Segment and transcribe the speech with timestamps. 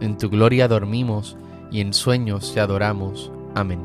[0.00, 1.36] en tu gloria dormimos
[1.70, 3.32] y en sueños te adoramos.
[3.54, 3.80] Amén.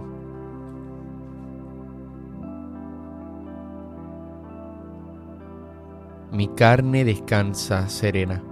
[6.31, 8.43] Mi carne descansa serena.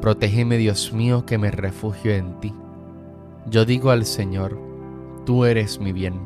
[0.00, 2.54] Protégeme, Dios mío, que me refugio en ti.
[3.50, 4.58] Yo digo al Señor,
[5.26, 6.20] tú eres mi bien.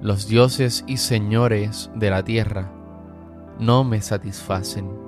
[0.00, 2.70] Los dioses y señores de la tierra
[3.58, 5.07] no me satisfacen.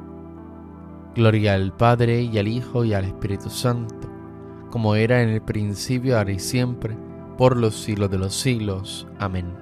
[1.15, 4.11] Gloria al Padre y al Hijo y al Espíritu Santo
[4.71, 6.97] como era en el principio, ahora y siempre,
[7.37, 9.07] por los siglos de los siglos.
[9.19, 9.53] Amén.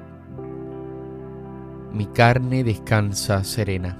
[1.91, 3.99] Mi carne descansa serena.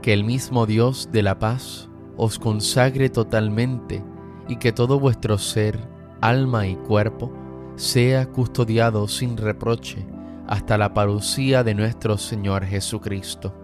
[0.00, 4.02] Que el mismo Dios de la paz os consagre totalmente
[4.48, 5.78] y que todo vuestro ser,
[6.22, 7.30] alma y cuerpo
[7.76, 10.06] sea custodiado sin reproche
[10.50, 13.54] hasta la parucía de nuestro Señor Jesucristo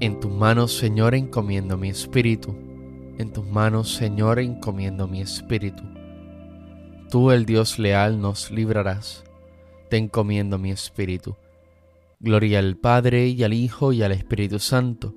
[0.00, 2.54] En tus manos, Señor, encomiendo mi espíritu.
[3.18, 5.82] En tus manos, Señor, encomiendo mi espíritu.
[7.10, 9.24] Tú, el Dios leal, nos librarás.
[9.90, 11.34] Te encomiendo mi espíritu.
[12.20, 15.16] Gloria al Padre y al Hijo y al Espíritu Santo.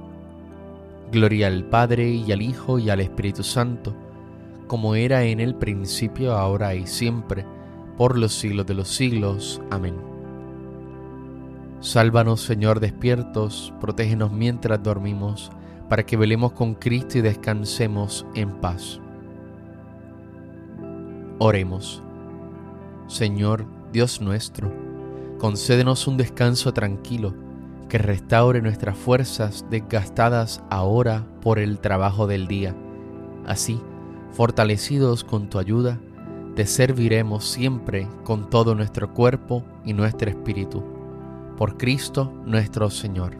[1.11, 3.93] Gloria al Padre y al Hijo y al Espíritu Santo,
[4.67, 7.45] como era en el principio, ahora y siempre,
[7.97, 9.61] por los siglos de los siglos.
[9.69, 9.95] Amén.
[11.81, 15.51] Sálvanos, Señor, despiertos, protégenos mientras dormimos,
[15.89, 19.01] para que velemos con Cristo y descansemos en paz.
[21.39, 22.01] Oremos.
[23.07, 24.71] Señor, Dios nuestro,
[25.39, 27.50] concédenos un descanso tranquilo
[27.91, 32.73] que restaure nuestras fuerzas desgastadas ahora por el trabajo del día.
[33.45, 33.81] Así,
[34.31, 35.99] fortalecidos con tu ayuda,
[36.55, 40.81] te serviremos siempre con todo nuestro cuerpo y nuestro espíritu.
[41.57, 43.35] Por Cristo nuestro Señor.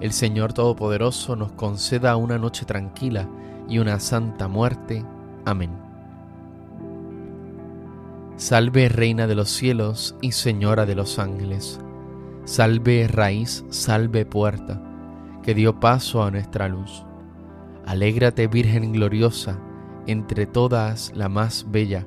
[0.00, 3.28] El Señor Todopoderoso nos conceda una noche tranquila
[3.68, 5.04] y una santa muerte.
[5.44, 5.70] Amén.
[8.36, 11.78] Salve Reina de los cielos y Señora de los ángeles.
[12.46, 14.80] Salve raíz, salve puerta,
[15.42, 17.04] que dio paso a nuestra luz.
[17.84, 19.58] Alégrate Virgen gloriosa,
[20.06, 22.06] entre todas la más bella.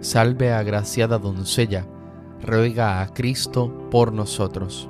[0.00, 1.86] Salve agraciada doncella,
[2.42, 4.88] ruega a Cristo por nosotros.